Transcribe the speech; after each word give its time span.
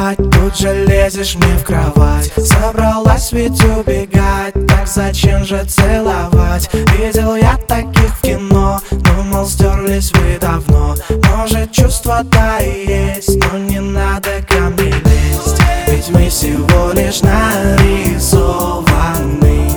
спать 0.00 0.18
Тут 0.32 0.58
же 0.58 0.84
лезешь 0.86 1.36
мне 1.36 1.56
в 1.56 1.64
кровать. 1.64 2.32
Собралась 2.36 3.32
ведь 3.32 3.64
убегать. 3.64 4.54
Так 4.66 4.86
зачем 4.86 5.44
же 5.44 5.64
целовать? 5.64 6.68
Видел 6.98 7.36
я 7.36 7.56
таких 7.68 8.16
в 8.16 8.20
кино. 8.22 8.80
Думал 8.90 9.46
стерлись 9.46 10.12
вы 10.14 10.38
давно. 10.40 10.96
Может 11.36 11.70
чувства-то 11.72 12.58
и 12.60 12.88
есть 12.88 13.38
Но 13.52 13.58
не 13.58 13.80
надо 13.80 14.42
ко 14.48 14.60
мне 14.60 14.92
лезть. 14.92 15.60
Ведь 15.86 16.08
мы 16.10 16.28
всего 16.28 16.92
лишь 16.92 17.22
нарисованы. 17.22 19.70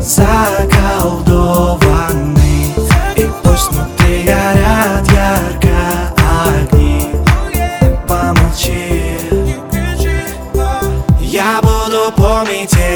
Заколдованы. 0.00 2.74
И 3.16 3.26
пусть 3.42 3.72
внутри 3.72 4.24
горят 4.24 5.10
ярко 5.12 5.27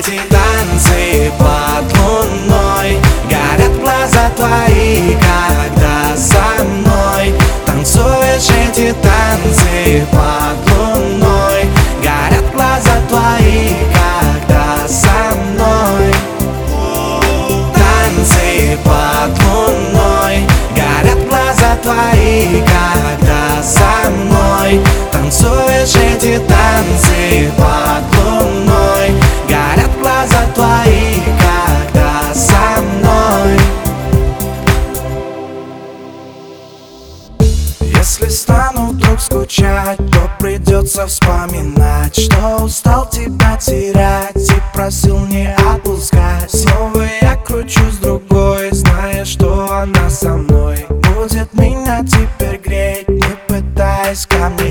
эти 0.02 0.18
танцы 0.28 1.32
под 1.38 1.98
луной 1.98 2.98
Горят 3.28 3.80
глаза 3.80 4.30
твои, 4.36 5.14
когда 5.14 6.16
со 6.16 6.64
мной 6.64 7.32
Танцуешь 7.64 8.50
эти 8.50 8.92
танцы 9.00 10.06
под 10.10 10.76
луной 10.76 11.66
Горят 12.02 12.52
глаза 12.52 13.00
твои, 13.08 13.74
когда 13.92 14.88
со 14.88 15.36
мной 15.36 16.12
Танцы 17.74 18.78
под 18.84 19.38
луной 19.44 20.46
Горят 20.74 21.28
глаза 21.28 21.76
твои, 21.82 22.60
когда 22.62 23.62
со 23.62 24.10
мной 24.10 24.80
Танцуешь 25.12 25.94
эти 25.94 26.38
танцы 26.38 27.52
под 27.56 27.66
луной 27.66 28.11
Если 38.32 38.44
стану 38.44 38.86
вдруг 38.92 39.20
скучать, 39.20 39.98
то 40.10 40.30
придется 40.40 41.06
вспоминать 41.06 42.18
Что 42.18 42.64
устал 42.64 43.06
тебя 43.10 43.58
терять 43.58 44.34
и 44.34 44.54
просил 44.72 45.18
не 45.26 45.54
отпускать. 45.54 46.50
Снова 46.50 47.04
я 47.20 47.36
кручусь 47.36 47.98
другой, 47.98 48.70
зная, 48.70 49.26
что 49.26 49.70
она 49.70 50.08
со 50.08 50.30
мной 50.30 50.86
Будет 50.88 51.52
меня 51.52 52.00
теперь 52.06 52.58
греть, 52.58 53.06
не 53.06 53.36
пытаясь 53.48 54.24
ко 54.24 54.48
мне 54.48 54.61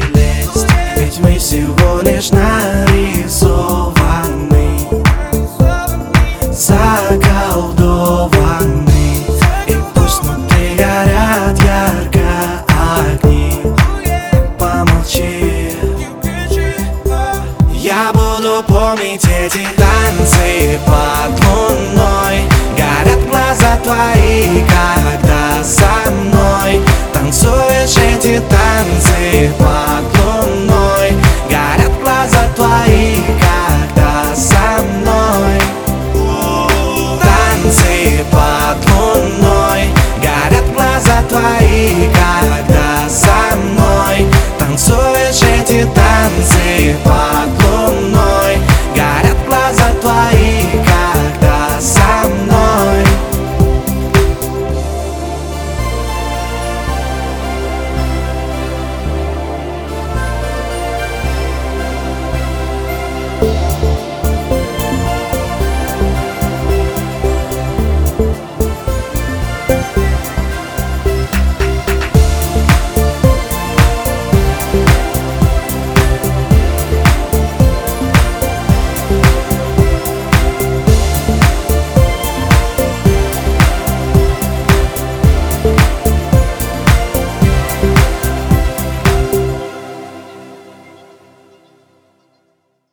Я 17.81 18.11
буду 18.13 18.61
помнить 18.67 19.25
эти 19.25 19.67
танцы 19.75 20.79
под 20.85 21.43
луной. 21.45 22.43
Горят 22.77 23.27
глаза 23.27 23.75
твои, 23.83 24.61
когда 24.67 25.63
со 25.63 26.11
мной 26.11 26.79
Танцуешь 27.11 27.97
эти 27.97 28.39
танцы 28.51 29.51
под 29.57 30.05
луной. 30.23 31.17
Горят 31.49 31.91
глаза 32.03 32.47
твои, 32.55 33.15
когда 33.41 34.35
со 34.35 34.83
мной 34.83 35.59
Танцы 37.19 38.20